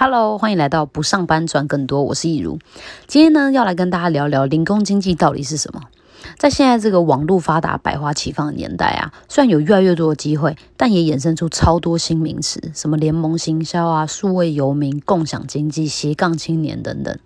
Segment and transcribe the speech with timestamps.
[0.00, 2.60] Hello，欢迎来到不上班赚更多，我是易如。
[3.08, 5.80] 今天呢，要来跟大家聊聊零工经济到底是什么。
[6.38, 17.18] 在现在这个网络发达、百花齐放的年代啊，虽然有越来越多的机会，但也衍生出超多新名词，什么联盟行销啊、数位游民、共享经济、斜杠青年等等。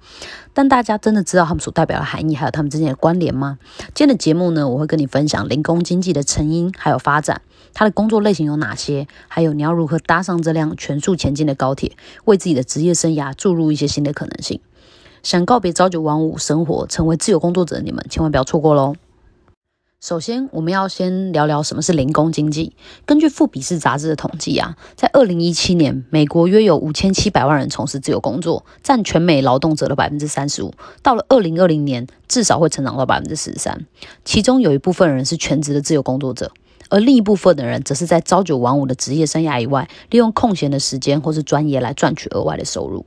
[0.54, 3.58] 但大家真的知道他们所代表的含义，还有他们之间的关联吗？
[3.94, 7.40] 今天的节目呢，我会跟你分享零工经济的成因还有发展，
[7.72, 11.92] 它的工作类型有哪些，还有你要如何搭上这辆全速前进的高铁，
[12.24, 14.60] 为自己的职业生涯注入一些新的可能性。
[15.22, 18.96] 想告别朝九晚五生活，成为自由工作者的你们，千万不要错过喽！
[20.00, 22.74] 首先，我们要先聊聊什么是零工经济。
[23.06, 30.74] 根据《富比士》杂志的统计啊，在二零一七年，美国约有五千七百万人从事自由工作，占全美劳动者的百分之三十五。
[31.04, 33.86] 到了二零二零年，至少会成长到百分之十三。
[34.24, 36.50] 其中有一部分人是全职的自由工作者。
[36.92, 43.06] 而另一部分的人，则是在朝九晚五的职业生涯以外，利用空闲的时间或是专业来赚取额外的收入。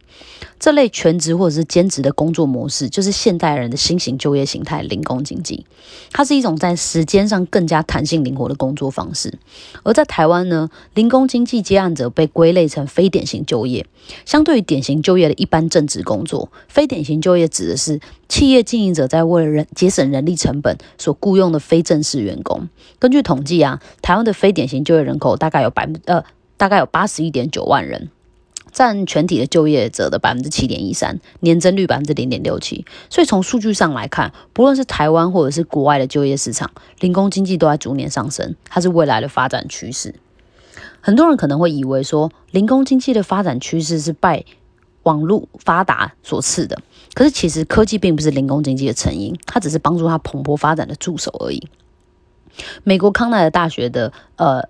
[0.59, 5.67] 这类全职或者是兼职的工作模式，就是现代人的新型就业形态——零工经济。
[6.11, 9.37] 它是一种在时间上更加弹性灵活的工作方式。
[9.83, 13.85] 而在台湾呢，零工经济接案者被归类成非典型就业。
[14.25, 17.99] 相对于典型就业的一般正职工作，非典型就业指的是
[18.29, 22.67] 企业经营者在为了人节省人力成本所雇佣的非正式员工。
[22.97, 23.74] 根据统计啊。
[24.01, 26.23] 台湾的非典型就业人口大概有百分呃，
[26.57, 28.09] 大概有八十一点九万人，
[28.71, 32.85] 占全体的就业者的百分之七点一三，年增率百分之零点六七。
[33.09, 40.15] 所以从数据上来看，不论是台湾或者是国外的就业市场，零工经济都在逐年上升，它是未来的发展趋势。
[41.01, 44.43] 很多人可能会以为说，零工经济的发展趋势是拜
[45.03, 46.81] 网络发达所赐的，
[47.13, 51.67] 可是其实科技并不是零工经济的成因，它只是帮助它蓬勃发展的助手而已。
[52.83, 54.63] 美国康奈尔大学的呃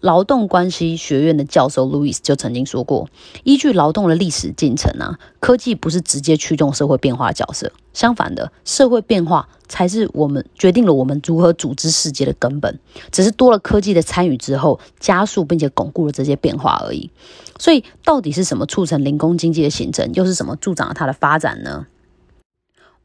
[0.00, 3.08] 劳动关系学院的教授路易斯就曾经说过，
[3.44, 12.80] 依据劳动的历史进程啊，科技不是直接驱动社会变化的角色，相反的，社会变化才是我们决定了我们如何组织世界的根本，
[13.12, 17.08] 只是多了科技的参与之后，加速并且巩固了这些变化而已。
[17.60, 21.86] 所以，到底是什么促成零工经济的形成，又是什么助长了它的发展呢？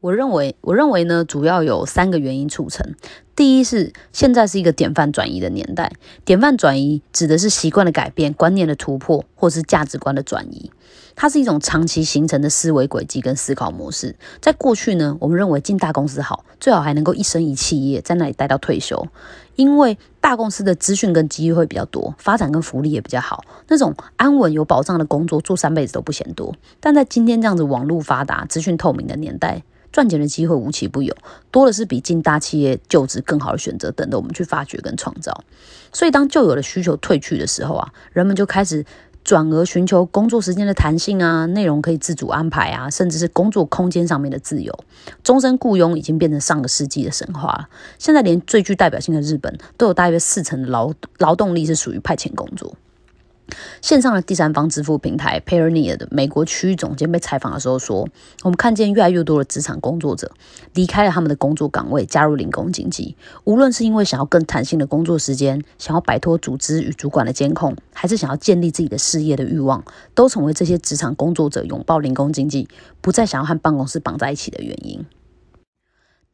[0.00, 2.94] 我认为，我认为呢，主要有三个原因促成。
[3.34, 5.92] 第一是现在是一个典范转移的年代，
[6.24, 10.70] 典范转移指的是习惯的改变、观念的突破，或是价值观的转移。
[11.16, 14.14] 它是一种长期形成的思维轨迹跟思考模式。
[14.40, 19.08] 在过去呢，我们认为进大公司好，最好还能够一生一企业，在那里待到退休，
[19.56, 26.54] 因为大公司的资讯跟机遇会比较多，发展跟福利也比较好，那种安稳有保障的工作做三辈子都不嫌多。
[26.78, 31.14] 但在今天这样子网络发达、资讯透明的年代，赚钱的机会无奇不有，
[31.50, 35.42] 多的是比进大企业就职更好的选择，等着我们去发掘跟创造。
[35.92, 38.84] 所以，当旧有的需求退去的时候啊，人们就开始
[39.24, 44.78] 转而寻求工作时间的弹性啊，内容可以自主安排啊，甚至是工作空间上面的自由。
[45.22, 47.68] 终身雇佣已经变成上个世纪的神话了。
[47.98, 52.74] 现在连最具代表性的日本，都有大约四成的劳劳动力是属于派遣工作。
[53.80, 58.08] 线上的第三方支付平台 Payoneer 的美国区域总监被采访的时候说
[58.44, 60.30] ：“我们看见越来越多的职场工作者
[60.74, 63.16] 离开了他们的工作岗位，加入零工经济。
[63.44, 72.68] 无论是因为想要更弹性的工作时间，想要摆脱组织与主管的监控，还是想要建立自己的事业的欲望，都成为这些职场工作者拥抱零工经济，
[73.00, 75.04] 不再想要和办公室绑在一起的原因。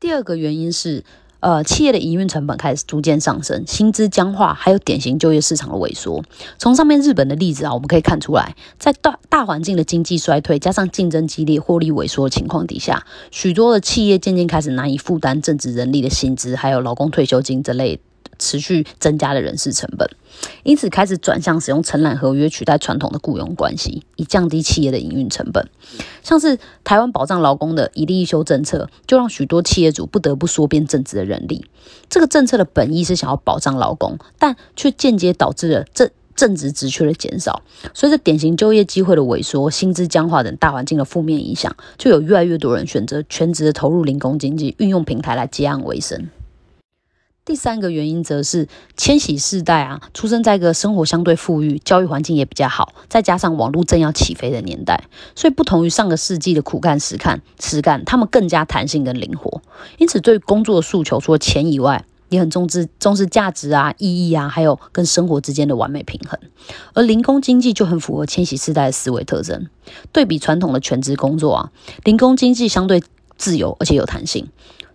[0.00, 1.04] 第二个原因是。”
[1.44, 6.25] 呃，企业的营运成本开始逐渐上升，薪资僵化，还有典型就业市场的萎缩。
[6.56, 18.00] 从上面日本的例子啊，我们可以看出来，在大大环境的经济衰退，加上竞争激烈、获利萎缩的情况底下，许多的企业渐渐开始难以负担正职人力的薪资，还有劳工退休金之类。
[18.44, 20.06] 持续增加的人事成本，
[20.62, 25.66] 因此开始转向使用承揽合约取代传统的雇佣关系，以降低企业的营运成本。
[26.22, 31.65] 像是台湾保障劳工的一例一休政策，就让许多企业主不得不缩编正职的人力。
[32.10, 37.63] 这个政策的本意是想要保障劳工，但却间接导致了正正职职缺的减少。
[37.95, 46.28] 随着典型就业机会的萎缩、薪资僵化等大环境的负面影响，就有越来越多人选择全职的投入零工经济，运用平台来接案为生。
[47.46, 55.04] 第三个原因则是千禧世代啊，出生在一个生活相对富裕、教育环境也比较好，再加上网络正要起飞的年代，
[55.36, 59.60] 所以不同于上个世纪的苦干实干实干，他们更加弹性跟灵活。
[59.98, 66.41] 因此，对工作的诉求，除了钱以外，也很重视重视价值啊、意义啊，还有跟生活之间的完美平衡。
[66.94, 69.68] 而零工经济就很符合千禧世代的思维特征。
[70.12, 71.72] 对比传统的全职工作啊，
[72.04, 73.02] 零工经济相对
[73.36, 74.48] 自由而且有弹性。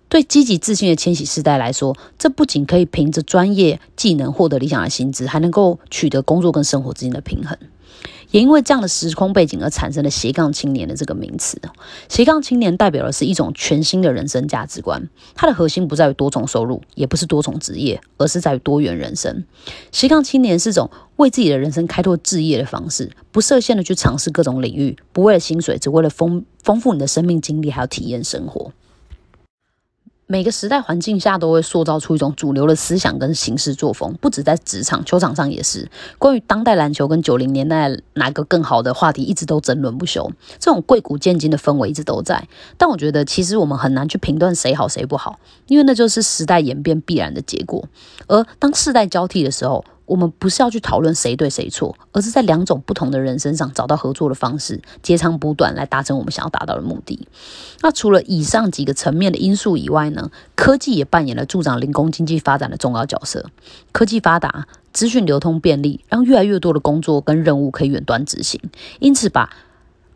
[0.09, 7.55] 对积极自信的千禧世代来说，这不仅可以凭着专业技能获得理想的薪资，还能够取得工作跟生活之间的平衡。
[8.31, 11.59] 也因为这样的时空背景而产生了斜杠青年的这个名词。
[12.07, 19.43] 斜杠青年代表的是一种全新的人生价值观，它的核心不在于多重收入，也不是多重职业，而是在于多元人生。
[19.91, 28.71] 斜杠青年是种为自己的人生开拓置业的方式，不设限的去尝试各种领域，不为了薪水，只为了丰丰富你的生命经历，还有体验生活。
[30.31, 35.89] 每个时代环境下都会塑造出一种主流的思想跟行事作风，不止在职场、球场上也是。
[36.19, 40.31] 关于当代篮球跟九零年代哪个更好的话题，一直都争论不休。
[40.59, 42.47] 这种贵古见今的氛围一直都在。
[42.77, 47.83] 但我觉得，其实我们很难去评断谁好谁不好，因为那就是时代演变必然的结果。
[48.27, 57.27] 而当世代交替的时候，我们不是要去讨论谁对谁错，而是在两种不同的人身上找到合作的方式，截长补短，来达成我们想要达到的目的。
[57.81, 63.45] 那除了以上几个层面的因素以外呢，科技也扮演了助长零工经济发展的重要角色。
[63.91, 68.59] 科技发达，资讯流通便利，让越来越多的工作跟任务可以远端执行，
[68.99, 69.49] 因此把。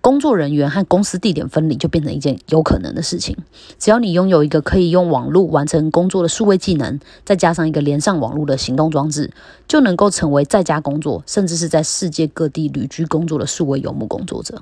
[0.04, 3.38] 工作人员和公司地点分离就变成一件有可能的事情。
[3.80, 9.32] 只要你拥有一个可以用网络完成工作的数位技能，再加上一个连上网络的行动装置，
[9.66, 14.62] 就能够成为在家工作，甚至是在世界各地旅居工作的数位游牧工作者。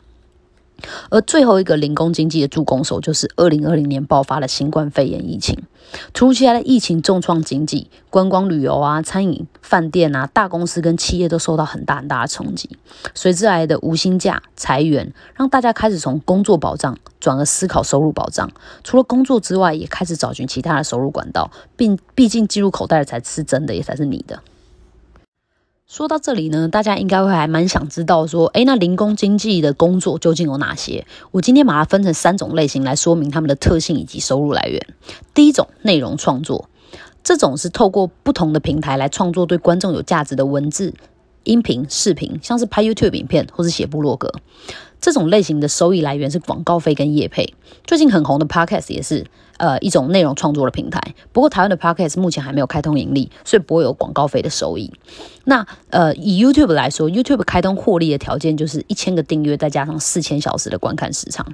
[1.09, 5.57] 而最后一个零工经济的助攻手，就是二零二零年爆发的新冠肺炎疫情。
[6.13, 12.69] 突如其来的疫情重创经济，观光旅游啊、餐饮、饭店啊，大公司跟企业都受到很大很大的冲击。
[13.13, 18.49] 随之来的无薪假、裁员，让大家开始从工作保障转而思考收入保障。
[18.83, 24.41] 除了工作之外，也开始找寻其他的收入管道，并毕竟进入口袋的才是真的，也才是你的。
[25.91, 31.05] 说到这里呢，大家应该会还蛮想知道说，诶，那零工经济的工作究竟有哪些？
[31.31, 34.81] 我今天把它分成三种类型来说明它们的特性以及收入来源。
[35.33, 36.69] 第一种，内容创作，
[37.25, 40.93] 这种是透过不同的平台来创作对观众有价值的文字、
[41.43, 44.33] 音频、视频，像是拍 YouTube 影片或是写部落格。
[45.01, 47.53] 这种类型的收益来源是广告费跟业配。
[47.83, 49.25] 最近很红的 Podcast 也是。
[49.57, 50.99] 呃，一种内容创作的平台。
[51.31, 54.91] 不过，台湾的 Podcast 目前还没有开通盈利，所以不会有广告费的收益。
[55.43, 61.45] 那呃，以 YouTube 来说，YouTube 开通获利的条件就是一千个订阅，再加上四千小时的观看时长。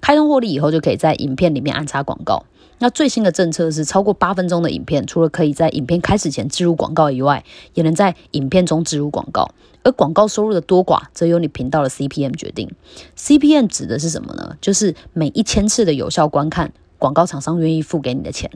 [0.00, 2.44] 开通获利以后，就可以在影片里面安插广告。
[2.80, 7.44] 那最新的政策是，超过八分钟的影片，除了可以在影片开始前植入广告以外，
[7.74, 9.48] 也能在影片中植入广告。
[9.82, 12.70] 而广告收入的多寡，则由你频道的 CPM 决定。
[13.16, 14.56] CPM 指的是什么呢？
[14.60, 16.72] 就是每一千次的有效观看。
[16.98, 18.50] 广告厂商愿意付给你的钱，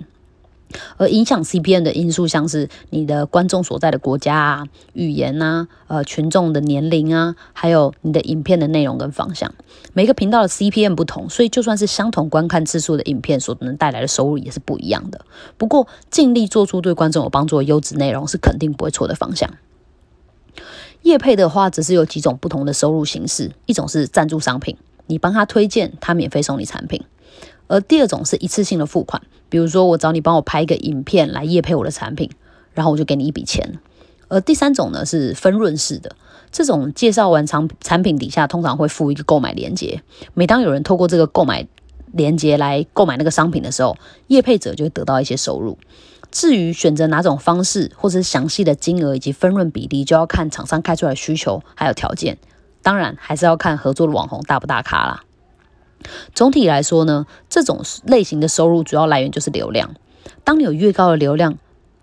[0.97, 9.53] 而影响 CPN 的因素，像是你的观众所在的国家啊、语言啊、呃群众的年龄啊，还有你的影片的内容跟方向。
[9.93, 15.25] 每个频道的 CPN 不同，所以就算是相同观看次数的影片，所能带来的收入也是不一样的。
[15.57, 19.51] 不过，尽力做出对观众有帮助的优质内容，是肯定不会错的方向。
[21.03, 24.77] 业配的话，只是有几种不同的收入形式，一种是赞助商品，
[25.07, 27.05] 你帮他推荐，他免费送你产品。
[27.67, 32.31] 而第二种是一次性的付款，比如说我找你帮我拍一个影片来业配我的产品，
[32.73, 33.79] 然后我就给你一笔钱。
[34.29, 36.17] 而第三种呢是分润式的，
[36.51, 40.03] 这种介绍完产产品底下通常会附一个购买链接，
[40.33, 41.67] 每当有人透过这个购买
[42.13, 43.97] 链接来购买那个商品的时候，
[44.29, 45.79] 业配者就会得到一些收入。
[46.31, 52.39] 至于选择哪种方式或是详细的金额以及分润比例，就要看厂商开出来需求还有条件，
[52.83, 55.23] 当然还是要看合作的网红大不大咖啦。
[56.35, 59.95] 总体来说呢，这种类型的收入主要来源就是流量。
[60.43, 61.59] 当你有越高的流量，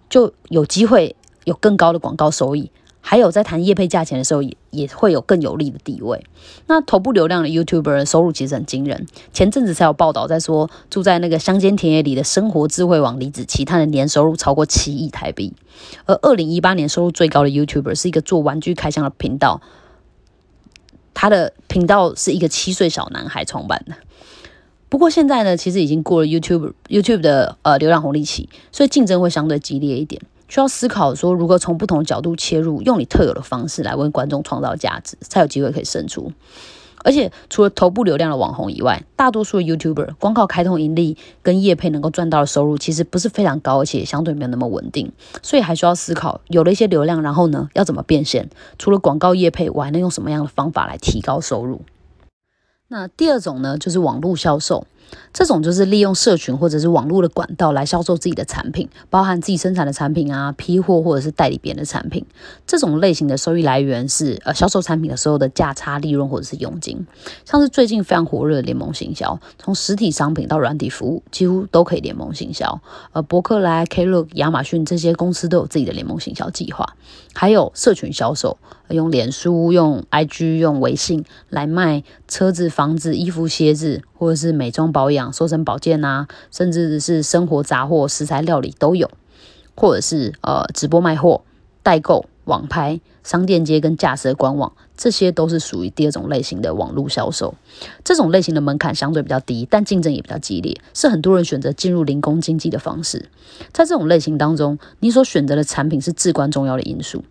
[0.10, 1.16] 就有机会
[1.46, 2.72] 有更高的广告收益。
[3.04, 6.24] 还有在谈业配价钱的时候，也也会有更有利的地位。
[6.68, 9.08] 那头部流量的 YouTuber 收入其实很惊人。
[9.34, 15.52] 前阵子才有报道在说，住在那个乡间田野里的生活智慧网李子柒，他的年收入超过七亿台币。
[16.06, 19.62] 而二零一八年收入最高的 YouTuber 是一个做玩具开箱的频道。
[21.22, 23.94] 他的频道是一个七岁小男孩创办的，
[24.90, 36.32] 不过现在呢，其实已经过了 YouTube YouTube 的呃流量红利期，所以竞争会相对激烈一点，需要思考说如何从不同的角度切入，用你特有的方式来为观众创造价值，才有机会可以胜出。
[37.04, 48.50] 而且除了头部流量的网红以外，大多数的 YouTuber 光靠开通盈利跟业配能够赚到的收入，其实不是非常高，而且相对没有那么稳定，所以还需要思考，有了一些流量，然后呢，要怎么变现？
[48.78, 51.82] 除了广告业配，我还能用什么样的方法来提高收入？
[52.88, 54.86] 那第二种呢，就是网络销售。
[55.34, 62.26] 这种就是利用社群或者是网络的管道来销售自己的产品，包含自己生产的产品啊、批货或者是代理别人的产品。
[62.68, 67.06] 这种类型的收益来源是呃销售产品的时候的价差利润或者是佣金。
[67.46, 72.82] 像是最近非常火热的联盟行销，从实体商品到软体服务，几乎都可以联盟行销。
[73.14, 76.96] 呃，伯克莱、Klook、亚马逊这些公司都有自己的联盟行销计划。
[77.34, 78.58] 还有社群销售，
[78.90, 85.34] 用脸书、用 IG、用微信来卖车子、房子、衣服、鞋子，或者是美妆保养。
[85.34, 89.10] 瘦身保健啊，甚至是生活杂货、食材料理都有，
[89.76, 91.42] 或者是呃直播卖货、
[91.82, 97.56] 代购、网拍、商店街跟架设官网，这些都是属于第二种类型的网络销售。
[98.04, 103.28] 这种类型的门槛相对比较低，但竞争也比较激烈，是很多人选择进入零工经济的方式。
[103.74, 107.24] 在这种类型当中，你所选择的产品是至关重要的因素，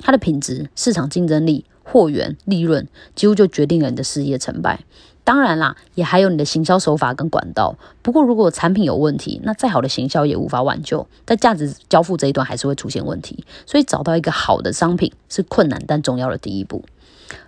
[0.00, 4.80] 它的品质、市场竞争力、货源、利润，几乎就决定了你的事业成败。
[5.26, 7.74] 当然啦，也还有你的行销手法跟管道。
[8.00, 11.04] 不过，如果产品有问题，那再好的行销也无法挽救。
[11.26, 13.44] 在价值交付这一段，还是会出现问题。
[13.66, 16.84] 所以，找到一个好的商品是困难但重要的第一步。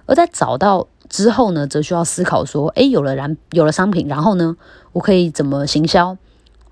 [0.06, 4.56] 而在找到之后呢，则需要思考说：诶，有了然有了商品，然后呢，
[4.90, 6.16] 我可以怎么行销？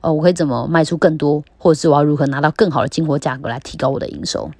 [0.00, 4.50] 呃，我可以怎么卖出更多，或者是我要如何拿到更好的进货价格来提高我的营收？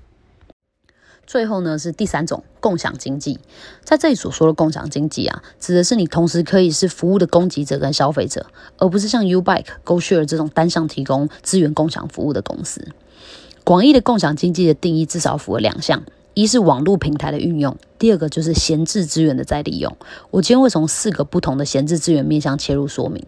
[1.27, 3.39] 最后呢，是第三种共享经济。
[3.83, 8.47] 在这里所说的共享经济啊，指的是你同时可以是服务的供给者跟消费者，
[8.79, 12.87] 而不是像 Ubike、GoShare 这种单向提供资源共享服务的公司。
[13.65, 16.05] 广义的共享经济的定义至少符合两项。
[16.37, 19.97] 一是网络平台的运用，第二个就是闲置资源的再利用。
[20.31, 23.25] 我今天会从四个不同的闲置资源面向切入说明。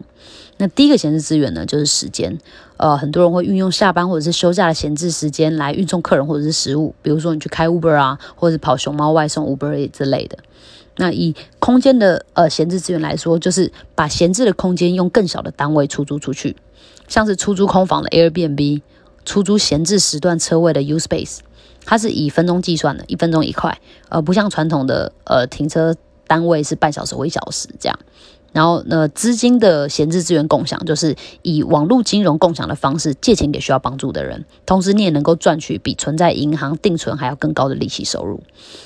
[0.57, 2.37] 那第一个闲置资源呢，就是时间。
[2.77, 10.37] 呃，很多人会运用下班或者是休假的闲置时间来运送客人或者是食物，比如说你去开 Uber 啊，或者是跑熊猫外送 Uber 之类的。
[10.97, 16.55] 那以空间的呃闲置资源来说，就是把闲置的空间用更小的单位出租出去，
[17.07, 18.81] 像是出租空房的 Airbnb，
[19.25, 21.39] 出租闲置时段车位的 Uspace。
[21.89, 23.75] 它是以分钟计算的，一分钟一块，
[24.09, 25.95] 呃，不像传统的呃停车
[26.27, 27.97] 单位是半小时或一小时这样。
[28.53, 38.43] 然后呢，资金的闲置资源共享，就是以网络金融共享的方式借钱给需要帮助的人，同时你也能够赚取比存在银行定存还要更高的利息收入。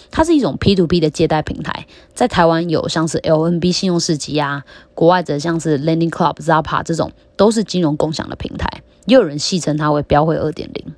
[0.09, 10.93] 它是一种 P to P 的借贷平台，在台湾有像是 LNB 信用市集啊，国外则像是 Lending Club、Zappa 这种都是金融共享的平台，也有人戏称它为标会二点零。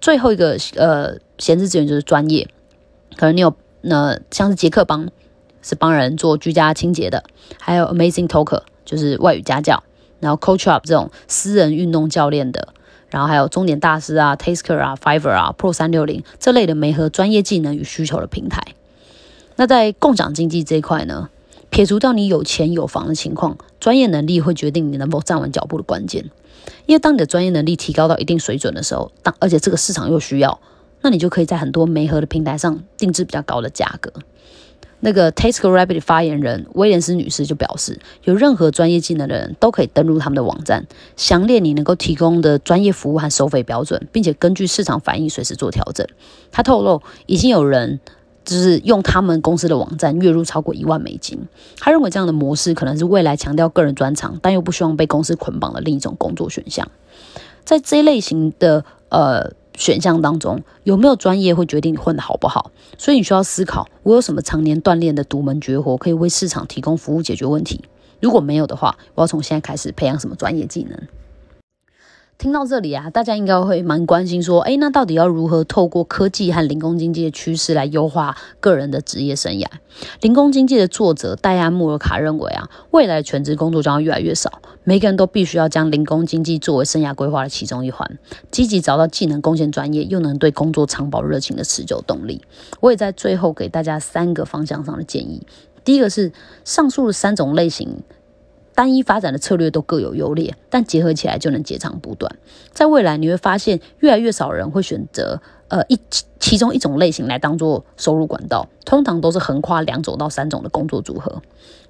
[0.00, 1.18] 最后一个呃。
[1.40, 2.46] 闲置资源就是专业，
[3.16, 5.08] 可能你有那像是杰克帮
[5.62, 7.24] 是帮人做居家清洁的，
[7.58, 9.82] 还有 Amazing Talker 就是外语家教，
[10.20, 12.74] 然后 Coach Up 这种私人运动教练的，
[13.08, 18.62] 然后还有终点大师啊、Tasker 啊、Fiverr 啊、Pro 三六零这类的媒合专业技能与需求的平台。
[19.56, 21.30] 那在共享经济这一块呢，
[21.70, 26.26] 撇除掉你有钱有房的情况，专业能力会决定你能否站稳脚步的关键。
[26.86, 30.60] 因为当你的专业能力提高到一定水准的时候，当而且这个市场又需要。
[31.02, 34.12] 那你就可以在很多媒合的平台上定制比较高的价格。
[35.02, 40.86] 那个 Tasker Rabbit 发言人威廉斯女士就表示，有任何专业技能的人都可以登录他们的网站，
[41.16, 46.06] 详列你能够提供的专业服务和收费标准，并且根据市场反应随时做调整。
[46.52, 47.98] 她透露，已经有人
[48.44, 51.38] 就是用他们公司的网站月入超过一万美金。
[51.78, 56.88] 他认为这样的模式可能是未来强调个人专长，但又不希望被公司捆绑的另一种工作选项。
[57.64, 59.52] 在这一类型的呃。
[59.78, 62.70] 选项当中有没有专业会决定你混得好不好？
[62.98, 67.80] 所以你需要思考，我有什么常年锻炼的独门绝活，可以为市场提供服务解决问题？
[68.20, 71.00] 如果没有的话，我要从现在开始培养什么专业技能？
[72.40, 79.66] 听到这里啊，大家应该会蛮关心，说，诶，那到底要如何透过科技和零工经济的趋势来优化个人的职业生涯？
[80.22, 88.18] 零工经济的作者戴安·穆尔卡认为啊，未来全职工作将要越来越少，每个人都必须要将零工经济作为生涯规划的其中一环，
[88.50, 92.40] 积极找到既能贡献专业又能对工作长保热情的持久动力。
[92.80, 95.46] 我也在最后给大家三个方向上的建议，
[95.84, 96.32] 第一个是
[96.64, 97.98] 上述的三种类型。
[98.74, 102.36] 单一发展的策略都各有优劣，但结合起来就能截长补短。
[102.72, 105.98] 在未来，你会发现越来越少人会选择呃一
[106.38, 111.42] 其中一种类型来当做收入管道，通常都是横跨两种到三种的工作组合。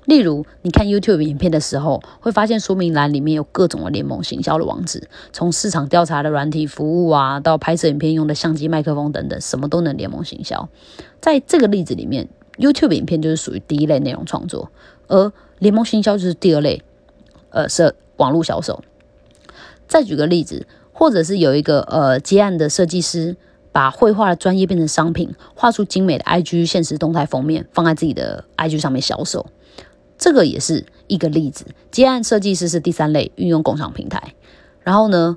[0.06, 10.68] 例如，你看 YouTube 影片的时候，会发现说明栏里面有各种的联盟行销的网址，从市场调查的软体服务啊，到拍摄影片用的相机、麦克风等等，什么都能联盟行销。
[11.20, 14.70] 在这个例子里面，YouTube 影片就是属于第一类内容创作，
[15.06, 16.82] 而联盟行销就是第二类，
[17.50, 18.82] 呃，是网络销售。
[19.86, 23.36] 再举个例子，或者是有一个呃接案的设计师，
[23.70, 29.46] 把绘画的专业变成商品，画出精美的 IG 现实动态封面，放在自己的 IG 上面销售。
[30.16, 34.34] 这个也是一个例子，接案设计师是第三类，运用共享平台，
[34.82, 35.36] 然后呢，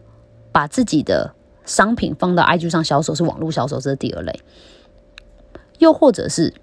[0.51, 1.33] 把自己的
[1.65, 4.39] 商品放到 IG 上销售是网络销售，这是第二类。
[5.79, 6.53] 又或者是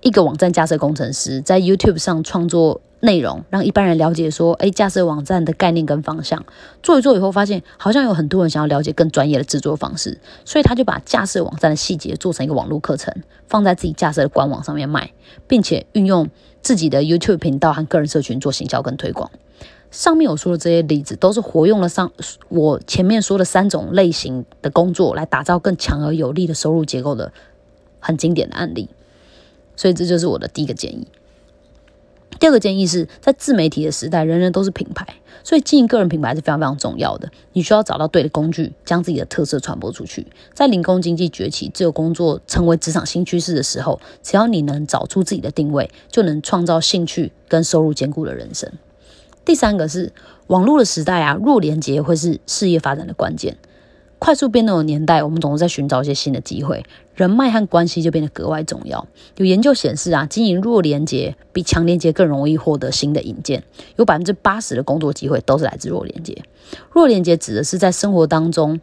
[0.00, 6.44] 一个网站架设工程师，在 YouTube 上创作内容，让一般人了解说，哎，架设网站的概念跟方向。
[6.82, 13.14] 做一做以后，发现好像有很多人想要了解更专业的制作方式，所以他就把架设网站的细节做成一个网络课程，
[13.46, 15.12] 放在自己架设的官网上面卖，
[15.46, 16.28] 并且运用
[16.60, 19.30] 自己的 YouTube 频道和个人社群做行销跟推广。
[19.90, 22.12] 上面我说的这些例子，都是活用了上
[22.48, 27.32] 我前面说的三种类型的工作，来打造更强而有力的收入结构的。
[28.00, 28.88] 很经典的案例，
[29.74, 31.08] 所以这就是我的第一个建议。
[32.38, 35.04] 第二个建议是在自媒体的时代，人人都是品牌，
[35.42, 37.28] 所以经营个人品牌是非常非常重要的。
[37.52, 40.24] 你需要找到对的工具，将自己的特色传播出去。
[40.54, 48.70] 在零工经济崛起、自由工作成为职场新趋势的时候，只要你能找出自己的定位，就能创造兴趣跟收入兼顾的人生。
[49.44, 50.12] 第三个是
[50.46, 53.56] 网络的时代啊，弱连接会是事业发展的关键。
[54.18, 56.84] 快速变动的年代，我们总是在寻找一些新的机会，
[57.14, 59.06] 人脉和关系就变得格外重要。
[59.36, 63.62] 有研究显示啊，经营弱连接比强连接更容易获得新的引荐，
[63.96, 66.36] 有百分之八十的工作机会都是来自弱连接。
[66.92, 68.80] 弱连接指的是在生活当中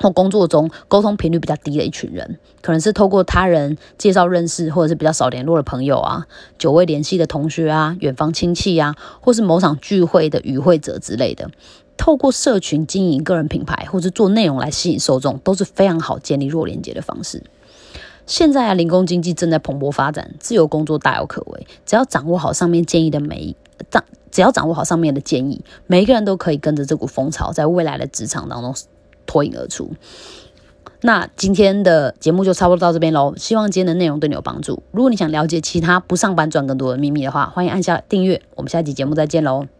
[0.00, 6.26] 或工作中沟通频率比较低的一群人，可能是透过他人介绍认识，或者是比较少联络的朋友啊，
[6.58, 11.50] 久未联系的同学啊，远方亲戚啊，或是某场聚会的与会者之类的。
[11.98, 17.42] 透过社群经营个人品牌，或是做内容来吸引受众，都是非常好建立弱连接的方式。
[18.24, 21.66] 现在啊，零工经济正在蓬勃发展，自由工作大有可为。
[21.84, 23.56] 只要掌握好上面建议的每一
[23.90, 28.74] 掌，只要掌握好上面的建议，每一个人都可以跟着这股风潮，在未来的职场当中
[29.26, 29.90] 脱颖而出。
[31.02, 34.82] 那今天的节目就差不多到这边喽，希望今天的内容对你有帮助。
[34.90, 38.42] 如果你想了解其他不上班赚更多的秘密的话，欢迎按下订阅。
[38.56, 39.79] 我们下期节目再见喽。